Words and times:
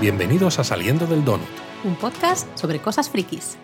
Bienvenidos 0.00 0.58
a 0.58 0.64
Saliendo 0.64 1.06
del 1.06 1.26
Donut. 1.26 1.46
Un 1.84 1.94
podcast 1.94 2.48
sobre 2.56 2.78
cosas 2.78 3.10
frikis. 3.10 3.58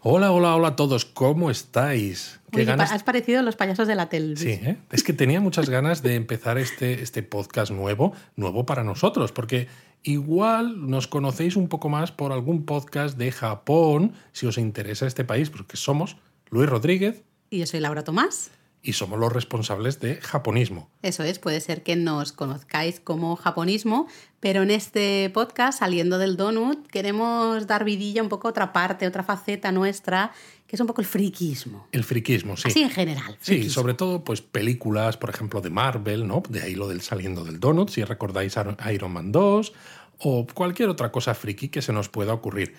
Hola, 0.00 0.32
hola, 0.32 0.56
hola 0.56 0.68
a 0.68 0.76
todos, 0.76 1.04
¿cómo 1.04 1.48
estáis? 1.48 2.40
¿Qué 2.50 2.64
ganas... 2.64 2.90
Has 2.90 3.04
parecido 3.04 3.42
los 3.42 3.54
payasos 3.54 3.86
de 3.86 3.94
la 3.94 4.08
tele. 4.08 4.36
Sí, 4.36 4.50
¿eh? 4.50 4.78
es 4.90 5.04
que 5.04 5.12
tenía 5.12 5.40
muchas 5.40 5.70
ganas 5.70 6.02
de 6.02 6.16
empezar 6.16 6.58
este, 6.58 7.00
este 7.00 7.22
podcast 7.22 7.70
nuevo, 7.70 8.12
nuevo 8.34 8.66
para 8.66 8.82
nosotros, 8.82 9.30
porque 9.30 9.68
igual 10.02 10.90
nos 10.90 11.06
conocéis 11.06 11.54
un 11.54 11.68
poco 11.68 11.88
más 11.88 12.10
por 12.10 12.32
algún 12.32 12.64
podcast 12.64 13.16
de 13.16 13.30
Japón, 13.30 14.14
si 14.32 14.46
os 14.46 14.58
interesa 14.58 15.06
este 15.06 15.24
país, 15.24 15.48
porque 15.48 15.76
somos 15.76 16.16
Luis 16.50 16.68
Rodríguez. 16.68 17.22
Y 17.50 17.60
yo 17.60 17.66
soy 17.66 17.78
Laura 17.78 18.02
Tomás 18.02 18.50
y 18.82 18.92
somos 18.92 19.18
los 19.18 19.32
responsables 19.32 20.00
de 20.00 20.16
japonismo. 20.16 20.88
Eso 21.02 21.22
es, 21.22 21.38
puede 21.38 21.60
ser 21.60 21.82
que 21.82 21.96
nos 21.96 22.32
conozcáis 22.32 23.00
como 23.00 23.36
japonismo, 23.36 24.06
pero 24.40 24.62
en 24.62 24.70
este 24.70 25.30
podcast, 25.34 25.80
saliendo 25.80 26.18
del 26.18 26.36
donut, 26.36 26.86
queremos 26.86 27.66
dar 27.66 27.84
vidilla 27.84 28.22
un 28.22 28.28
poco 28.28 28.48
a 28.48 28.50
otra 28.50 28.72
parte, 28.72 29.06
otra 29.06 29.24
faceta 29.24 29.72
nuestra, 29.72 30.32
que 30.66 30.76
es 30.76 30.80
un 30.80 30.86
poco 30.86 31.00
el 31.00 31.06
friquismo. 31.06 31.88
El 31.92 32.04
friquismo, 32.04 32.56
sí. 32.56 32.68
Así 32.68 32.82
en 32.82 32.90
general. 32.90 33.36
Sí, 33.40 33.68
sobre 33.68 33.94
todo 33.94 34.22
pues 34.22 34.42
películas, 34.42 35.16
por 35.16 35.30
ejemplo, 35.30 35.60
de 35.60 35.70
Marvel, 35.70 36.26
¿no? 36.26 36.42
De 36.48 36.62
ahí 36.62 36.74
lo 36.74 36.88
del 36.88 37.00
saliendo 37.00 37.44
del 37.44 37.58
donut, 37.58 37.90
si 37.90 38.04
recordáis 38.04 38.56
Iron 38.92 39.12
Man 39.12 39.32
2 39.32 39.72
o 40.18 40.46
cualquier 40.52 40.88
otra 40.88 41.10
cosa 41.10 41.34
friki 41.34 41.68
que 41.68 41.82
se 41.82 41.92
nos 41.92 42.08
pueda 42.08 42.32
ocurrir. 42.32 42.74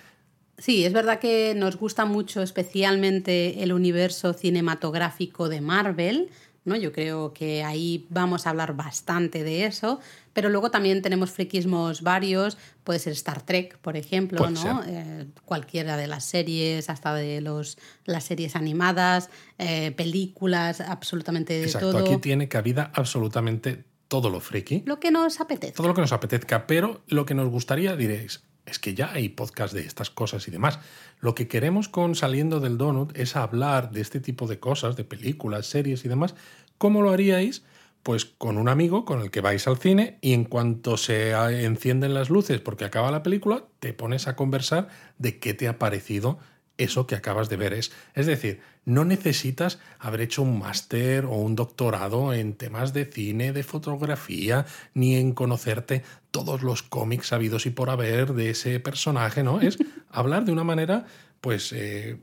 Sí, 0.60 0.84
es 0.84 0.92
verdad 0.92 1.18
que 1.18 1.54
nos 1.56 1.76
gusta 1.76 2.04
mucho 2.04 2.42
especialmente 2.42 3.62
el 3.62 3.72
universo 3.72 4.34
cinematográfico 4.34 5.48
de 5.48 5.62
Marvel, 5.62 6.28
¿no? 6.66 6.76
Yo 6.76 6.92
creo 6.92 7.32
que 7.32 7.64
ahí 7.64 8.06
vamos 8.10 8.46
a 8.46 8.50
hablar 8.50 8.76
bastante 8.76 9.42
de 9.42 9.64
eso, 9.64 10.00
pero 10.34 10.50
luego 10.50 10.70
también 10.70 11.00
tenemos 11.00 11.30
friquismos 11.30 12.02
varios, 12.02 12.58
puede 12.84 12.98
ser 12.98 13.14
Star 13.14 13.40
Trek, 13.40 13.78
por 13.78 13.96
ejemplo, 13.96 14.50
¿no? 14.50 14.82
Eh, 14.86 15.26
cualquiera 15.46 15.96
de 15.96 16.06
las 16.06 16.26
series, 16.26 16.90
hasta 16.90 17.14
de 17.14 17.40
los, 17.40 17.78
las 18.04 18.24
series 18.24 18.54
animadas, 18.54 19.30
eh, 19.56 19.92
películas, 19.92 20.82
absolutamente 20.82 21.54
de 21.54 21.64
Exacto, 21.64 21.92
todo. 21.92 22.04
aquí 22.04 22.18
tiene 22.18 22.48
cabida 22.48 22.92
absolutamente 22.94 23.84
todo 24.08 24.28
lo 24.28 24.40
friki. 24.40 24.82
Lo 24.84 25.00
que 25.00 25.10
nos 25.10 25.40
apetezca. 25.40 25.76
Todo 25.76 25.88
lo 25.88 25.94
que 25.94 26.02
nos 26.02 26.12
apetezca, 26.12 26.66
pero 26.66 27.00
lo 27.06 27.24
que 27.24 27.34
nos 27.34 27.48
gustaría, 27.48 27.96
diréis, 27.96 28.42
es 28.70 28.78
que 28.78 28.94
ya 28.94 29.12
hay 29.12 29.28
podcast 29.28 29.74
de 29.74 29.80
estas 29.80 30.10
cosas 30.10 30.46
y 30.48 30.50
demás. 30.50 30.78
Lo 31.20 31.34
que 31.34 31.48
queremos 31.48 31.88
con 31.88 32.14
Saliendo 32.14 32.60
del 32.60 32.78
Donut 32.78 33.16
es 33.16 33.36
hablar 33.36 33.90
de 33.90 34.00
este 34.00 34.20
tipo 34.20 34.46
de 34.46 34.58
cosas, 34.58 34.96
de 34.96 35.04
películas, 35.04 35.66
series 35.66 36.04
y 36.04 36.08
demás. 36.08 36.34
¿Cómo 36.78 37.02
lo 37.02 37.10
haríais? 37.10 37.64
Pues 38.02 38.24
con 38.24 38.56
un 38.56 38.68
amigo 38.68 39.04
con 39.04 39.20
el 39.20 39.30
que 39.30 39.42
vais 39.42 39.66
al 39.66 39.76
cine 39.76 40.18
y 40.22 40.32
en 40.32 40.44
cuanto 40.44 40.96
se 40.96 41.32
encienden 41.64 42.14
las 42.14 42.30
luces 42.30 42.60
porque 42.60 42.86
acaba 42.86 43.10
la 43.10 43.22
película, 43.22 43.64
te 43.78 43.92
pones 43.92 44.26
a 44.26 44.36
conversar 44.36 44.88
de 45.18 45.38
qué 45.38 45.52
te 45.52 45.68
ha 45.68 45.78
parecido 45.78 46.38
eso 46.82 47.06
que 47.06 47.14
acabas 47.14 47.48
de 47.48 47.56
ver. 47.56 47.74
Es, 47.74 47.92
es 48.14 48.26
decir, 48.26 48.60
no 48.84 49.04
necesitas 49.04 49.78
haber 49.98 50.22
hecho 50.22 50.42
un 50.42 50.58
máster 50.58 51.26
o 51.26 51.32
un 51.32 51.54
doctorado 51.54 52.32
en 52.32 52.54
temas 52.54 52.92
de 52.92 53.04
cine, 53.04 53.52
de 53.52 53.62
fotografía, 53.62 54.66
ni 54.94 55.16
en 55.16 55.32
conocerte 55.32 56.02
todos 56.30 56.62
los 56.62 56.82
cómics 56.82 57.28
sabidos 57.28 57.66
y 57.66 57.70
por 57.70 57.90
haber 57.90 58.32
de 58.32 58.50
ese 58.50 58.80
personaje, 58.80 59.42
¿no? 59.42 59.60
Es 59.60 59.78
hablar 60.10 60.44
de 60.44 60.52
una 60.52 60.64
manera, 60.64 61.06
pues, 61.40 61.72
eh, 61.72 62.18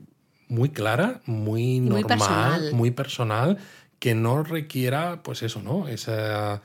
muy 0.48 0.70
clara, 0.70 1.20
muy 1.26 1.80
normal, 1.80 1.90
muy 1.90 2.04
personal. 2.04 2.72
muy 2.72 2.90
personal. 2.90 3.58
que 3.98 4.14
no 4.14 4.44
requiera, 4.44 5.24
pues 5.24 5.42
eso, 5.42 5.60
¿no? 5.60 5.88
Esa, 5.88 6.62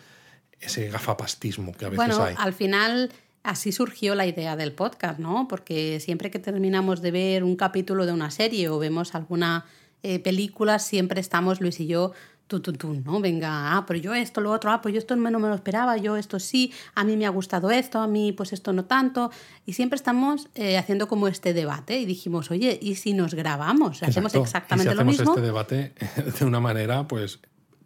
ese 0.60 0.90
gafapastismo 0.90 1.72
que 1.74 1.86
a 1.86 1.90
veces 1.90 2.16
bueno, 2.16 2.24
hay. 2.24 2.36
Al 2.38 2.54
final 2.54 3.12
Así 3.44 3.74
surgió 3.74 4.16
la 4.16 4.26
idea 4.26 4.56
del 4.56 4.72
podcast, 4.72 5.20
¿no? 5.20 5.48
Porque 5.50 6.00
siempre 6.00 6.32
que 6.32 6.40
terminamos 6.40 7.02
de 7.02 7.12
ver 7.12 7.44
un 7.44 7.58
capítulo 7.58 8.06
de 8.06 8.14
una 8.14 8.32
serie 8.32 8.70
o 8.70 8.80
vemos 8.80 9.16
alguna 9.16 9.66
eh, 10.02 10.20
película, 10.20 10.80
siempre 10.80 11.20
estamos 11.20 11.60
Luis 11.60 11.80
y 11.82 11.88
yo, 11.88 12.14
tú, 12.48 12.60
tú, 12.62 12.74
tú, 12.74 12.94
¿no? 12.94 13.20
Venga, 13.20 13.76
ah, 13.76 13.86
pero 13.86 14.00
yo 14.00 14.14
esto, 14.14 14.42
lo 14.42 14.52
otro, 14.52 14.72
ah, 14.72 14.82
pues 14.82 14.94
yo 14.94 15.00
esto 15.00 15.16
no 15.16 15.40
me 15.40 15.48
lo 15.48 15.56
esperaba, 15.56 15.98
yo 15.98 16.18
esto 16.18 16.40
sí, 16.40 16.72
a 16.96 17.04
mí 17.04 17.18
me 17.18 17.26
ha 17.26 17.30
gustado 17.30 17.72
esto, 17.72 18.00
a 18.00 18.08
mí 18.08 18.32
pues 18.32 18.54
esto 18.54 18.74
no 18.74 18.86
tanto. 18.86 19.32
Y 19.66 19.74
siempre 19.74 19.98
estamos 19.98 20.50
eh, 20.56 20.78
haciendo 20.78 21.08
como 21.08 21.28
este 21.28 21.54
debate 21.54 22.00
y 22.00 22.06
dijimos, 22.06 22.52
oye, 22.52 22.80
¿y 22.82 22.96
si 22.96 23.14
nos 23.14 23.34
grabamos? 23.34 24.04
Hacemos 24.04 24.36
exactamente 24.36 24.90
¿Y 24.90 24.94
si 24.94 24.94
hacemos 24.94 25.18
lo 25.18 25.24
mismo. 25.24 25.34
este 25.34 25.46
debate 25.46 25.94
de 26.40 26.46
una 26.46 26.60
manera, 26.60 27.08
pues 27.08 27.40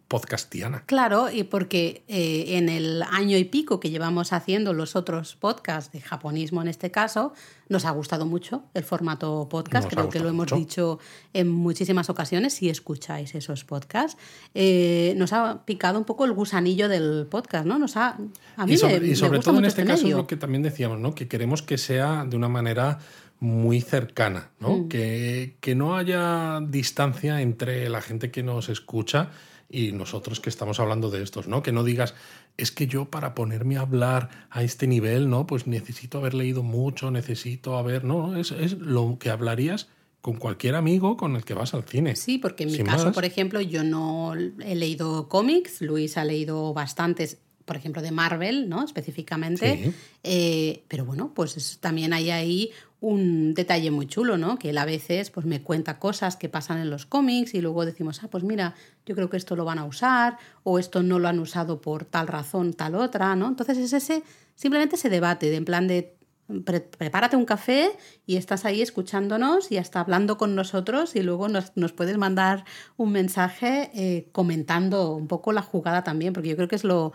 podcastiana. 0.08 0.84
Claro, 0.86 1.30
y 1.30 1.44
porque 1.44 2.02
eh, 2.08 2.56
en 2.56 2.70
el 2.70 3.02
año 3.02 3.36
y 3.36 3.44
pico 3.44 3.78
que 3.78 3.90
llevamos 3.90 4.32
haciendo 4.32 4.72
los 4.72 4.96
otros 4.96 5.36
podcasts 5.36 5.92
de 5.92 6.00
japonismo 6.00 6.62
en 6.62 6.68
este 6.68 6.90
caso, 6.90 7.34
nos 7.68 7.84
ha 7.84 7.90
gustado 7.90 8.24
mucho 8.24 8.64
el 8.72 8.84
formato 8.84 9.46
podcast. 9.50 9.88
Creo 9.90 10.08
que 10.08 10.18
lo 10.18 10.30
hemos 10.30 10.50
dicho 10.50 10.98
en 11.34 11.50
muchísimas 11.50 12.08
ocasiones 12.08 12.54
si 12.54 12.70
escucháis 12.70 13.34
esos 13.34 13.64
podcasts. 13.64 14.18
Eh, 14.54 15.12
nos 15.18 15.34
ha 15.34 15.66
picado 15.66 15.98
un 15.98 16.06
poco 16.06 16.24
el 16.24 16.32
gusanillo 16.32 16.88
del 16.88 17.26
podcast, 17.30 17.66
¿no? 17.66 17.78
Nos 17.78 17.98
ha, 17.98 18.16
a 18.56 18.66
mí 18.66 18.72
y 18.72 18.78
sobre, 18.78 19.00
me, 19.00 19.08
y 19.08 19.14
sobre 19.14 19.36
gusta 19.36 19.50
todo 19.50 19.58
en 19.58 19.64
mucho 19.64 19.68
este 19.68 19.84
caso 19.84 20.06
es 20.06 20.14
lo 20.14 20.26
que 20.26 20.36
también 20.36 20.62
decíamos, 20.62 20.98
¿no? 20.98 21.14
Que 21.14 21.28
queremos 21.28 21.60
que 21.60 21.76
sea 21.76 22.24
de 22.24 22.34
una 22.34 22.48
manera 22.48 22.98
muy 23.40 23.82
cercana, 23.82 24.50
¿no? 24.58 24.78
Mm. 24.78 24.88
Que, 24.88 25.56
que 25.60 25.74
no 25.74 25.96
haya 25.96 26.60
distancia 26.66 27.42
entre 27.42 27.90
la 27.90 28.00
gente 28.00 28.30
que 28.30 28.42
nos 28.42 28.70
escucha 28.70 29.30
y 29.68 29.92
nosotros 29.92 30.40
que 30.40 30.48
estamos 30.48 30.80
hablando 30.80 31.10
de 31.10 31.22
estos, 31.22 31.46
¿no? 31.46 31.62
Que 31.62 31.72
no 31.72 31.84
digas, 31.84 32.14
es 32.56 32.72
que 32.72 32.86
yo 32.86 33.06
para 33.06 33.34
ponerme 33.34 33.76
a 33.76 33.82
hablar 33.82 34.30
a 34.50 34.62
este 34.62 34.86
nivel, 34.86 35.28
¿no? 35.28 35.46
Pues 35.46 35.66
necesito 35.66 36.18
haber 36.18 36.34
leído 36.34 36.62
mucho, 36.62 37.10
necesito 37.10 37.76
haber, 37.76 38.04
no, 38.04 38.36
es, 38.36 38.50
es 38.52 38.72
lo 38.78 39.18
que 39.18 39.30
hablarías 39.30 39.88
con 40.20 40.36
cualquier 40.36 40.74
amigo 40.74 41.16
con 41.16 41.36
el 41.36 41.44
que 41.44 41.54
vas 41.54 41.74
al 41.74 41.84
cine. 41.84 42.16
Sí, 42.16 42.38
porque 42.38 42.64
en 42.64 42.70
mi 42.70 42.76
Sin 42.76 42.86
caso, 42.86 43.06
más. 43.06 43.14
por 43.14 43.24
ejemplo, 43.24 43.60
yo 43.60 43.84
no 43.84 44.34
he 44.34 44.74
leído 44.74 45.28
cómics, 45.28 45.80
Luis 45.80 46.16
ha 46.16 46.24
leído 46.24 46.72
bastantes, 46.72 47.38
por 47.68 47.76
ejemplo, 47.76 48.02
de 48.02 48.10
Marvel, 48.10 48.68
¿no? 48.68 48.84
Específicamente. 48.84 49.78
Sí. 49.84 49.90
Eh, 50.24 50.82
pero 50.88 51.04
bueno, 51.04 51.32
pues 51.34 51.56
es- 51.56 51.78
también 51.78 52.12
hay 52.12 52.30
ahí 52.30 52.70
un 53.00 53.54
detalle 53.54 53.92
muy 53.92 54.06
chulo, 54.08 54.36
¿no? 54.38 54.58
Que 54.58 54.70
él 54.70 54.78
a 54.78 54.84
veces 54.84 55.30
pues 55.30 55.46
me 55.46 55.62
cuenta 55.62 56.00
cosas 56.00 56.34
que 56.34 56.48
pasan 56.48 56.78
en 56.78 56.90
los 56.90 57.06
cómics 57.06 57.54
y 57.54 57.60
luego 57.60 57.84
decimos, 57.86 58.20
ah, 58.24 58.28
pues 58.28 58.42
mira, 58.42 58.74
yo 59.06 59.14
creo 59.14 59.30
que 59.30 59.36
esto 59.36 59.54
lo 59.54 59.64
van 59.64 59.78
a 59.78 59.84
usar 59.84 60.36
o 60.64 60.80
esto 60.80 61.04
no 61.04 61.20
lo 61.20 61.28
han 61.28 61.38
usado 61.38 61.80
por 61.80 62.04
tal 62.04 62.26
razón, 62.26 62.72
tal 62.72 62.96
otra, 62.96 63.36
¿no? 63.36 63.46
Entonces 63.46 63.78
es 63.78 63.92
ese, 63.92 64.24
simplemente 64.56 64.96
ese 64.96 65.10
debate 65.10 65.48
de 65.48 65.56
en 65.56 65.64
plan 65.64 65.86
de 65.86 66.16
pre- 66.64 66.80
prepárate 66.80 67.36
un 67.36 67.44
café 67.44 67.90
y 68.26 68.34
estás 68.36 68.64
ahí 68.64 68.82
escuchándonos 68.82 69.70
y 69.70 69.76
hasta 69.76 70.00
hablando 70.00 70.36
con 70.36 70.56
nosotros 70.56 71.14
y 71.14 71.22
luego 71.22 71.46
nos, 71.48 71.70
nos 71.76 71.92
puedes 71.92 72.18
mandar 72.18 72.64
un 72.96 73.12
mensaje 73.12 73.90
eh, 73.94 74.28
comentando 74.32 75.14
un 75.14 75.28
poco 75.28 75.52
la 75.52 75.62
jugada 75.62 76.02
también, 76.02 76.32
porque 76.32 76.48
yo 76.48 76.56
creo 76.56 76.66
que 76.66 76.74
es 76.76 76.84
lo 76.84 77.12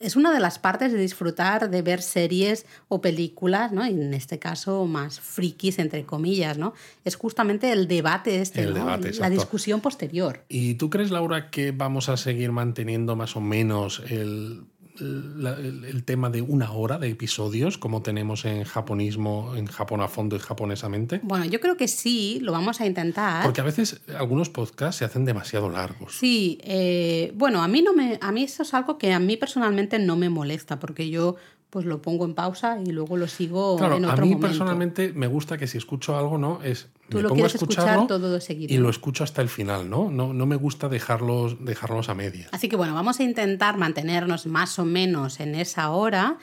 es 0.00 0.16
una 0.16 0.32
de 0.32 0.40
las 0.40 0.58
partes 0.58 0.92
de 0.92 0.98
disfrutar 0.98 1.70
de 1.70 1.82
ver 1.82 2.02
series 2.02 2.66
o 2.88 3.00
películas, 3.00 3.72
¿no? 3.72 3.84
En 3.84 4.12
este 4.12 4.38
caso 4.38 4.86
más 4.86 5.20
frikis 5.20 5.78
entre 5.78 6.04
comillas, 6.04 6.58
¿no? 6.58 6.74
Es 7.04 7.16
justamente 7.16 7.70
el 7.70 7.86
debate 7.86 8.40
este, 8.40 8.62
El 8.62 8.70
¿no? 8.70 8.80
debate, 8.80 9.12
la 9.14 9.30
discusión 9.30 9.80
posterior. 9.80 10.44
¿Y 10.48 10.74
tú 10.74 10.90
crees, 10.90 11.10
Laura, 11.10 11.50
que 11.50 11.70
vamos 11.70 12.08
a 12.08 12.16
seguir 12.16 12.50
manteniendo 12.52 13.14
más 13.14 13.36
o 13.36 13.40
menos 13.40 14.02
el, 14.08 14.64
la- 15.00 15.54
el, 15.54 15.84
el 15.84 16.04
tema 16.04 16.30
de 16.30 16.42
una 16.42 16.72
hora 16.72 16.98
de 16.98 17.08
episodios, 17.08 17.78
como 17.78 18.02
tenemos 18.02 18.44
en 18.44 18.64
japonismo, 18.64 19.54
en 19.56 19.66
Japón 19.66 20.00
a 20.00 20.08
fondo 20.08 20.36
y 20.36 20.38
japonesamente? 20.38 21.20
Bueno, 21.22 21.44
yo 21.44 21.60
creo 21.60 21.76
que 21.76 21.88
sí, 21.88 22.38
lo 22.42 22.52
vamos 22.52 22.80
a 22.80 22.86
intentar. 22.86 23.44
Porque 23.44 23.60
a 23.60 23.64
veces 23.64 24.00
algunos 24.18 24.48
podcasts 24.50 24.96
se 24.98 25.04
hacen 25.04 25.24
demasiado 25.24 25.68
largos. 25.70 26.16
Sí, 26.16 26.58
eh, 26.62 27.32
bueno, 27.36 27.62
a 27.62 27.68
mí 27.68 27.82
no 27.82 27.92
me, 27.94 28.18
a 28.20 28.32
mí 28.32 28.42
eso 28.44 28.62
es 28.62 28.74
algo 28.74 28.98
que 28.98 29.12
a 29.12 29.18
mí 29.18 29.36
personalmente 29.36 29.98
no 29.98 30.16
me 30.16 30.28
molesta, 30.28 30.78
porque 30.78 31.08
yo 31.10 31.36
pues 31.70 31.84
lo 31.84 32.00
pongo 32.00 32.24
en 32.24 32.34
pausa 32.34 32.78
y 32.84 32.90
luego 32.92 33.16
lo 33.16 33.26
sigo 33.28 33.76
Claro, 33.76 33.96
en 33.96 34.04
a 34.06 34.12
otro 34.12 34.24
mí 34.24 34.30
momento. 34.32 34.46
personalmente 34.48 35.12
me 35.14 35.26
gusta 35.26 35.58
que 35.58 35.66
si 35.66 35.76
escucho 35.78 36.16
algo, 36.16 36.38
¿no? 36.38 36.60
Es 36.62 36.88
Tú 37.10 37.18
me 37.18 37.22
lo 37.24 37.28
pongo 37.30 37.44
a 37.44 37.46
escuchar 37.48 38.06
todo 38.06 38.32
de 38.32 38.40
seguido. 38.40 38.72
y 38.74 38.78
lo 38.78 38.88
escucho 38.90 39.22
hasta 39.24 39.42
el 39.42 39.48
final, 39.50 39.88
¿no? 39.90 40.10
No, 40.10 40.32
no 40.32 40.46
me 40.46 40.56
gusta 40.56 40.88
dejarlos, 40.88 41.62
dejarlos 41.64 42.08
a 42.08 42.14
medias. 42.14 42.48
Así 42.52 42.68
que 42.68 42.76
bueno, 42.76 42.94
vamos 42.94 43.20
a 43.20 43.22
intentar 43.22 43.76
mantenernos 43.76 44.46
más 44.46 44.78
o 44.78 44.84
menos 44.84 45.40
en 45.40 45.54
esa 45.54 45.90
hora. 45.90 46.38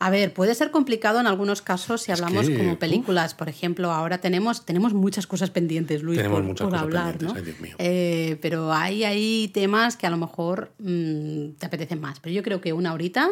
A 0.00 0.10
ver, 0.10 0.32
puede 0.32 0.54
ser 0.54 0.70
complicado 0.70 1.18
en 1.18 1.26
algunos 1.26 1.60
casos 1.60 2.02
si 2.02 2.12
Es 2.12 2.20
hablamos 2.22 2.48
que, 2.48 2.56
como 2.56 2.72
uf. 2.74 2.78
películas. 2.78 3.34
Por 3.34 3.48
ejemplo, 3.48 3.90
ahora 3.90 4.18
tenemos, 4.18 4.64
tenemos 4.64 4.94
muchas 4.94 5.26
cosas 5.26 5.50
pendientes, 5.50 6.02
Luis, 6.04 6.18
Tenemos 6.18 6.38
por, 6.38 6.46
muchas 6.46 6.64
por 6.66 6.70
cosas 6.70 6.82
hablar, 6.84 7.20
¿no? 7.22 7.32
ay, 7.34 7.42
Dios 7.42 7.60
mío. 7.60 7.74
Eh, 7.78 8.38
pero 8.40 8.72
hay, 8.72 9.02
hay 9.04 9.48
temas 9.48 9.96
que 9.96 10.06
a 10.06 10.10
lo 10.10 10.16
mejor 10.16 10.70
mm, 10.78 11.50
te 11.58 11.66
apetecen 11.66 12.00
más. 12.00 12.20
Pero 12.20 12.32
yo 12.34 12.42
creo 12.44 12.60
que 12.60 12.72
una 12.72 12.92
horita 12.94 13.28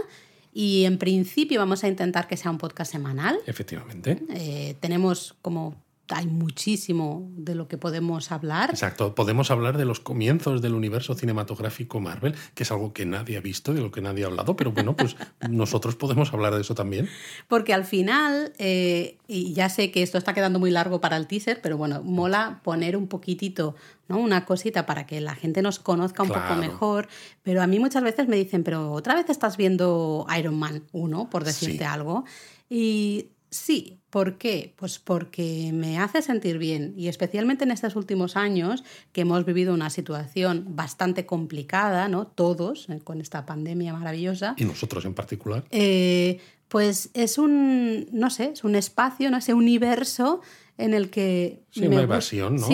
y 0.59 0.87
en 0.87 0.97
principio 0.97 1.61
vamos 1.61 1.85
a 1.85 1.89
intentar 1.89 2.27
que 2.27 2.39
sea 2.39 2.51
un 2.51 2.57
podcast 2.57 2.91
semanal. 2.91 3.39
Efectivamente. 3.45 4.23
Eh, 4.31 4.75
tenemos 4.81 5.37
como 5.43 5.77
hay 6.11 6.27
muchísimo 6.27 7.29
de 7.37 7.55
lo 7.55 7.69
que 7.69 7.79
podemos 7.79 8.33
hablar. 8.33 8.71
Exacto, 8.71 9.15
podemos 9.15 9.51
hablar 9.51 9.77
de 9.77 9.85
los 9.85 10.01
comienzos 10.01 10.63
del 10.63 10.75
universo 10.75 11.15
cinematográfico 11.15 12.01
Marvel, 12.01 12.35
que 12.55 12.63
es 12.63 12.71
algo 12.71 12.93
que 12.93 13.07
nadie 13.07 13.37
ha 13.37 13.41
visto, 13.41 13.75
de 13.75 13.81
lo 13.81 13.91
que 13.91 14.01
nadie 14.01 14.25
ha 14.25 14.29
hablado, 14.29 14.57
pero 14.57 14.73
bueno, 14.73 14.97
pues 14.97 15.17
nosotros 15.49 15.97
podemos 15.97 16.33
hablar 16.33 16.55
de 16.55 16.61
eso 16.61 16.75
también. 16.75 17.09
Porque 17.49 17.75
al 17.75 17.85
final, 17.85 18.53
eh, 18.59 19.19
y 19.27 19.53
ya 19.53 19.69
sé 19.69 19.91
que 19.91 20.03
esto 20.03 20.19
está 20.19 20.35
quedando 20.35 20.59
muy 20.59 20.71
largo 20.71 21.01
para 21.01 21.17
el 21.17 21.27
teaser, 21.27 21.61
pero 21.61 21.77
bueno, 21.77 22.03
mola 22.03 22.61
poner 22.63 22.97
un 22.97 23.09
poquitito, 23.09 23.75
¿no? 24.09 24.19
Una 24.19 24.45
cosita 24.45 24.87
para 24.87 25.07
que 25.07 25.21
la 25.21 25.35
gente 25.35 25.63
nos 25.63 25.79
conozca 25.79 26.23
un 26.23 26.29
poco 26.29 26.55
mejor. 26.57 27.09
Pero 27.43 27.63
a 27.63 27.67
mí 27.67 27.79
muchas 27.79 28.03
veces 28.03 28.29
me 28.29 28.37
dicen, 28.37 28.63
pero 28.63 28.93
otra 28.93 29.15
vez 29.15 29.29
estás 29.29 29.57
viendo 29.57 30.27
Iron 30.39 30.59
Man 30.59 30.85
1, 30.93 31.31
por 31.31 31.45
decirte 31.45 31.85
algo. 31.85 32.25
Y 32.69 33.31
Sí, 33.51 34.01
¿por 34.11 34.39
qué? 34.39 34.75
Pues 34.77 34.99
porque 34.99 35.71
me 35.73 35.99
hace 35.99 36.21
sentir 36.21 36.59
bien 36.59 36.95
y 36.97 37.09
especialmente 37.09 37.65
en 37.65 37.71
estos 37.71 37.95
últimos 37.97 38.37
años 38.37 38.83
que 39.13 39.21
hemos 39.21 39.45
vivido 39.45 39.73
una 39.73 39.91
situación 39.91 40.65
bastante 40.71 41.27
complicada, 41.27 42.09
¿no? 42.09 42.27
Todos, 42.27 42.89
eh, 42.89 43.01
con 43.03 43.21
esta 43.21 43.47
pandemia 43.47 43.93
maravillosa. 43.93 44.55
Y 44.57 44.65
nosotros 44.65 45.05
en 45.05 45.15
particular. 45.15 45.65
Eh, 45.71 46.41
pues 46.69 47.11
es 47.15 47.39
un, 47.39 48.09
no 48.13 48.31
sé, 48.31 48.51
es 48.53 48.65
un 48.65 48.75
espacio, 48.75 49.31
¿no? 49.31 49.37
Ese 49.37 49.55
universo 49.55 50.41
en 50.77 50.95
el 50.95 51.11
que... 51.11 51.63
Sí, 51.71 51.87
una 51.87 52.03
evasión, 52.03 52.57
¿no? 52.57 52.69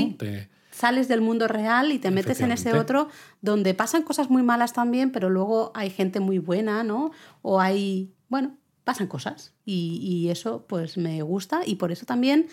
Sales 0.71 1.07
del 1.07 1.21
mundo 1.21 1.49
real 1.49 1.93
y 1.93 1.99
te 1.99 2.11
metes 2.11 2.41
en 2.41 2.51
ese 2.51 2.73
otro 2.73 3.09
donde 3.43 3.75
pasan 3.75 4.03
cosas 4.03 4.31
muy 4.31 4.43
malas 4.43 4.73
también, 4.73 5.13
pero 5.13 5.29
luego 5.29 5.71
hay 5.75 5.91
gente 5.91 6.19
muy 6.19 6.39
buena, 6.39 6.83
¿no? 6.83 7.13
O 7.43 7.61
hay, 7.61 8.15
bueno, 8.31 8.57
pasan 8.85 9.07
cosas 9.07 9.53
y, 9.65 10.29
eso 10.31 10.65
pues 10.67 10.97
me 10.97 11.23
gusta 11.23 11.63
y 11.65 11.77
por 11.77 11.93
eso 11.93 12.07
también 12.07 12.49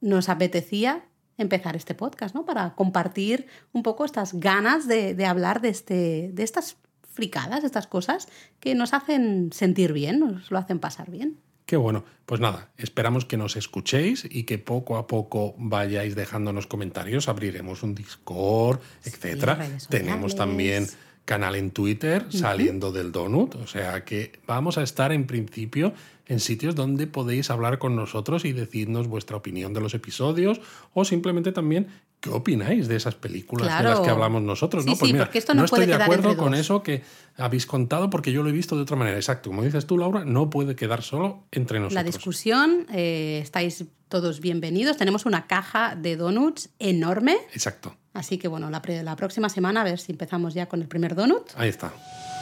nos 0.00 0.28
apetecía 0.28 1.04
empezar 1.38 1.76
este 1.76 1.94
podcast, 1.94 2.34
¿no? 2.34 2.44
Para 2.44 2.74
compartir 2.74 3.46
un 3.72 3.82
poco 3.82 4.04
estas 4.04 4.34
ganas 4.34 4.86
de, 4.86 5.24
hablar 5.26 5.60
de, 5.60 5.68
este, 5.68 6.30
de 6.32 6.42
estas 6.42 6.76
fricadas, 7.12 7.62
de 7.62 7.66
estas 7.66 7.86
cosas 7.86 8.28
que 8.60 8.74
nos 8.74 8.94
hacen 8.94 9.50
sentir 9.52 9.92
bien, 9.92 10.20
nos 10.20 10.50
lo 10.50 10.58
hacen 10.58 10.78
pasar 10.78 11.10
bien. 11.10 11.38
Qué 11.66 11.76
bueno. 11.76 12.04
Pues 12.26 12.40
nada, 12.40 12.70
esperamos 12.76 13.24
que 13.24 13.36
nos 13.36 13.56
escuchéis 13.56 14.26
y 14.28 14.44
que 14.44 14.58
poco 14.58 14.96
a 14.96 15.06
poco 15.08 15.54
vayáis 15.58 16.14
dejándonos 16.14 16.68
comentarios. 16.68 17.28
Abriremos 17.28 17.82
un 17.82 17.94
Discord, 17.94 18.80
etcétera. 19.04 19.58
Tenemos 19.88 20.36
también 20.36 20.86
canal 21.26 21.56
en 21.56 21.72
Twitter 21.72 22.24
saliendo 22.30 22.92
del 22.92 23.12
donut. 23.12 23.56
O 23.56 23.66
sea 23.66 24.04
que 24.04 24.32
vamos 24.46 24.78
a 24.78 24.82
estar 24.82 25.12
en 25.12 25.26
principio 25.26 25.92
en 26.26 26.40
sitios 26.40 26.74
donde 26.74 27.06
podéis 27.06 27.50
hablar 27.50 27.78
con 27.78 27.94
nosotros 27.94 28.44
y 28.44 28.52
decirnos 28.52 29.08
vuestra 29.08 29.36
opinión 29.36 29.74
de 29.74 29.80
los 29.80 29.92
episodios 29.92 30.60
o 30.94 31.04
simplemente 31.04 31.52
también 31.52 31.88
qué 32.30 32.36
opináis 32.36 32.88
de 32.88 32.96
esas 32.96 33.14
películas 33.14 33.78
de 33.78 33.84
las 33.84 34.00
que 34.00 34.10
hablamos 34.10 34.42
nosotros. 34.42 34.84
¿no? 34.86 34.96
Pues 34.96 35.12
mira, 35.12 35.30
no, 35.54 35.64
estoy 35.64 35.86
de 35.86 35.94
acuerdo 35.94 36.36
con 36.36 36.54
eso 36.54 36.82
que 36.82 37.02
habéis 37.36 37.66
contado 37.66 38.10
porque 38.10 38.32
yo 38.32 38.42
lo 38.42 38.48
he 38.48 38.52
visto 38.52 38.76
de 38.76 38.82
otra 38.82 38.96
manera. 38.96 39.16
Exacto, 39.16 39.50
como 39.50 39.62
dices 39.62 39.86
tú, 39.86 39.98
Laura, 39.98 40.24
no 40.24 40.50
puede 40.50 40.74
quedar 40.76 41.02
solo 41.02 41.44
entre 41.52 41.78
nosotros. 41.78 41.94
La 41.94 42.04
discusión, 42.04 42.86
eh, 42.92 43.40
estáis 43.42 43.84
todos 44.08 44.40
bienvenidos. 44.40 44.96
Tenemos 44.96 45.26
una 45.26 45.46
caja 45.46 45.96
de 45.96 46.16
donuts 46.16 46.70
enorme. 46.78 47.36
Exacto. 47.52 47.96
Así 48.14 48.38
que 48.38 48.48
bueno, 48.48 48.70
la, 48.70 48.82
la 49.02 49.16
próxima 49.16 49.48
semana 49.48 49.82
a 49.82 49.84
ver 49.84 49.98
si 49.98 50.12
empezamos 50.12 50.54
ya 50.54 50.66
con 50.66 50.80
el 50.80 50.88
primer 50.88 51.14
donut. 51.14 51.50
Ahí 51.56 51.68
está. 51.68 51.92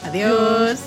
Adiós. 0.04 0.80